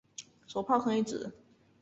[0.47, 1.29] 手炮可以指